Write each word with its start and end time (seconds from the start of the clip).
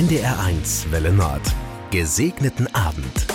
NDR1 0.00 0.90
Welle 0.92 1.12
Nord. 1.12 1.42
Gesegneten 1.90 2.74
Abend. 2.74 3.26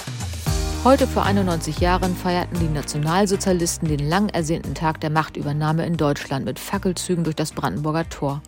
Heute 0.84 1.06
vor 1.06 1.24
91 1.24 1.80
Jahren 1.80 2.16
feierten 2.16 2.60
die 2.60 2.74
Nationalsozialisten 2.74 3.88
den 3.88 4.10
lang 4.10 4.30
ersehnten 4.30 4.74
Tag 4.74 5.00
der 5.00 5.12
Machtübernahme 5.12 5.86
in 5.86 5.96
Deutschland 5.96 6.44
mit 6.44 6.58
Fackelzügen 6.58 7.24
durch 7.24 7.36
das 7.36 7.52
Brandenburger 7.52 8.10
Tor. 8.10 8.42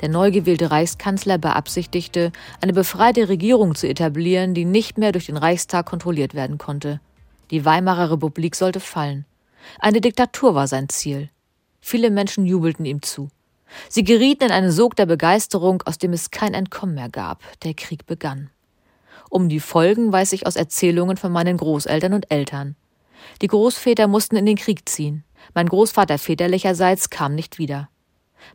Der 0.00 0.08
neu 0.08 0.30
gewählte 0.30 0.70
Reichskanzler 0.70 1.36
beabsichtigte, 1.36 2.32
eine 2.62 2.72
befreite 2.72 3.28
Regierung 3.28 3.74
zu 3.74 3.86
etablieren, 3.86 4.54
die 4.54 4.64
nicht 4.64 4.96
mehr 4.96 5.12
durch 5.12 5.26
den 5.26 5.36
Reichstag 5.36 5.84
kontrolliert 5.84 6.32
werden 6.32 6.56
konnte. 6.56 7.02
Die 7.50 7.66
Weimarer 7.66 8.10
Republik 8.10 8.56
sollte 8.56 8.80
fallen. 8.80 9.26
Eine 9.78 10.00
Diktatur 10.00 10.54
war 10.54 10.66
sein 10.66 10.88
Ziel. 10.88 11.28
Viele 11.82 12.10
Menschen 12.10 12.46
jubelten 12.46 12.86
ihm 12.86 13.02
zu. 13.02 13.28
Sie 13.88 14.04
gerieten 14.04 14.44
in 14.44 14.50
einen 14.50 14.70
Sog 14.70 14.96
der 14.96 15.06
Begeisterung, 15.06 15.82
aus 15.84 15.98
dem 15.98 16.12
es 16.12 16.30
kein 16.30 16.54
Entkommen 16.54 16.94
mehr 16.94 17.08
gab. 17.08 17.42
Der 17.62 17.74
Krieg 17.74 18.06
begann. 18.06 18.50
Um 19.30 19.48
die 19.48 19.60
Folgen 19.60 20.12
weiß 20.12 20.32
ich 20.32 20.46
aus 20.46 20.56
Erzählungen 20.56 21.16
von 21.16 21.32
meinen 21.32 21.56
Großeltern 21.56 22.12
und 22.12 22.30
Eltern. 22.30 22.76
Die 23.42 23.48
Großväter 23.48 24.06
mussten 24.06 24.36
in 24.36 24.46
den 24.46 24.56
Krieg 24.56 24.88
ziehen. 24.88 25.24
Mein 25.54 25.68
Großvater 25.68 26.18
väterlicherseits 26.18 27.10
kam 27.10 27.34
nicht 27.34 27.58
wieder. 27.58 27.88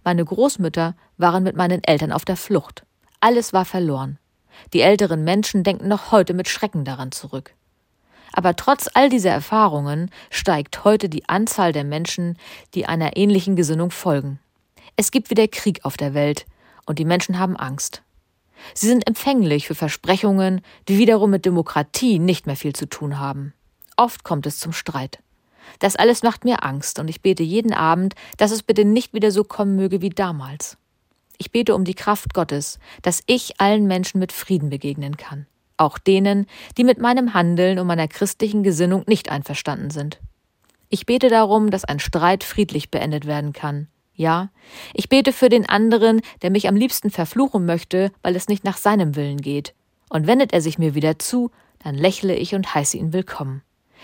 Meine 0.04 0.24
Großmütter 0.24 0.96
waren 1.18 1.44
mit 1.44 1.56
meinen 1.56 1.84
Eltern 1.84 2.12
auf 2.12 2.26
der 2.26 2.38
Flucht. 2.38 2.84
Alles 3.20 3.54
war 3.54 3.66
verloren. 3.66 4.18
Die 4.74 4.82
älteren 4.82 5.24
Menschen 5.24 5.64
denken 5.64 5.88
noch 5.88 6.12
heute 6.12 6.34
mit 6.34 6.48
Schrecken 6.48 6.86
daran 6.86 7.12
zurück. 7.12 7.54
Aber 8.32 8.56
trotz 8.56 8.90
all 8.94 9.10
dieser 9.10 9.32
Erfahrungen 9.32 10.12
steigt 10.30 10.84
heute 10.84 11.10
die 11.10 11.28
Anzahl 11.28 11.74
der 11.74 11.84
Menschen, 11.84 12.38
die 12.76 12.86
einer 12.86 13.18
ähnlichen 13.18 13.56
Gesinnung 13.56 13.92
folgen. 13.92 14.40
Es 15.00 15.12
gibt 15.12 15.30
wieder 15.30 15.48
Krieg 15.48 15.86
auf 15.86 15.96
der 15.96 16.14
Welt 16.14 16.46
und 16.86 17.00
die 17.00 17.06
Menschen 17.06 17.40
haben 17.40 17.56
Angst. 17.56 18.04
Sie 18.74 18.88
sind 18.88 19.08
empfänglich 19.08 19.66
für 19.66 19.74
Versprechungen, 19.74 20.60
die 20.90 20.98
wiederum 20.98 21.30
mit 21.30 21.46
Demokratie 21.46 22.20
nicht 22.20 22.46
mehr 22.46 22.58
viel 22.58 22.76
zu 22.76 22.86
tun 22.86 23.18
haben. 23.18 23.54
Oft 23.96 24.26
kommt 24.26 24.46
es 24.46 24.60
zum 24.60 24.74
Streit. 24.74 25.20
Das 25.80 25.96
alles 25.96 26.22
macht 26.22 26.44
mir 26.44 26.66
Angst 26.66 27.00
und 27.00 27.08
ich 27.08 27.22
bete 27.22 27.44
jeden 27.44 27.72
Abend, 27.72 28.14
dass 28.36 28.52
es 28.52 28.62
bitte 28.62 28.84
nicht 28.84 29.14
wieder 29.14 29.32
so 29.32 29.46
kommen 29.46 29.78
möge 29.78 30.02
wie 30.02 30.10
damals. 30.10 30.76
Ich 31.38 31.54
bete 31.54 31.76
um 31.76 31.86
die 31.86 31.96
Kraft 31.96 32.34
Gottes, 32.34 32.78
dass 33.02 33.24
ich 33.26 33.62
allen 33.62 33.88
Menschen 33.88 34.20
mit 34.20 34.34
Frieden 34.34 34.70
begegnen 34.70 35.16
kann, 35.16 35.48
auch 35.78 35.98
denen, 35.98 36.46
die 36.78 36.84
mit 36.84 37.00
meinem 37.00 37.34
Handeln 37.34 37.80
und 37.80 37.88
meiner 37.88 38.10
christlichen 38.10 38.64
Gesinnung 38.64 39.06
nicht 39.08 39.32
einverstanden 39.32 39.92
sind. 39.92 40.20
Ich 40.90 41.06
bete 41.06 41.30
darum, 41.30 41.72
dass 41.72 41.86
ein 41.86 42.02
Streit 42.02 42.44
friedlich 42.44 42.92
beendet 42.92 43.26
werden 43.26 43.54
kann, 43.54 43.88
ja, 44.20 44.50
ich 44.94 45.08
bete 45.08 45.32
für 45.32 45.48
den 45.48 45.68
anderen, 45.68 46.22
der 46.42 46.52
mich 46.52 46.68
am 46.68 46.76
liebsten 46.76 47.10
verfluchen 47.10 47.66
möchte, 47.66 48.12
weil 48.22 48.36
es 48.36 48.50
nicht 48.50 48.66
nach 48.66 48.76
seinem 48.76 49.16
Willen 49.16 49.40
geht. 49.40 49.74
Und 50.10 50.28
wendet 50.28 50.52
er 50.52 50.62
sich 50.62 50.78
mir 50.78 50.94
wieder 50.94 51.20
zu, 51.20 51.52
dann 51.82 51.96
lächle 51.96 52.36
ich 52.36 52.54
und 52.54 52.76
heiße 52.76 52.98
ihn 52.98 53.14
willkommen. 53.14 53.62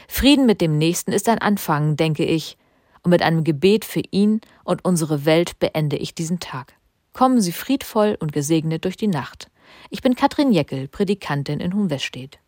Frieden 0.07 0.45
mit 0.45 0.61
dem 0.61 0.77
Nächsten 0.77 1.11
ist 1.11 1.27
ein 1.27 1.39
Anfang, 1.39 1.97
denke 1.97 2.23
ich, 2.23 2.57
und 3.03 3.11
mit 3.11 3.22
einem 3.22 3.44
Gebet 3.44 3.83
für 3.83 4.03
ihn 4.09 4.39
und 4.63 4.85
unsere 4.85 5.25
Welt 5.25 5.59
beende 5.59 5.97
ich 5.97 6.16
diesen 6.16 6.39
Tag. 6.39 6.73
Kommen 7.11 7.41
Sie 7.41 7.52
friedvoll 7.52 8.16
und 8.17 8.31
gesegnet 8.31 8.85
durch 8.85 8.95
die 8.95 9.07
Nacht. 9.07 9.52
Ich 9.89 10.02
bin 10.02 10.16
Katrin 10.16 10.53
Jeckel, 10.53 10.88
Predikantin 10.88 11.59
in 11.59 11.73
Hohenwestedt. 11.73 12.39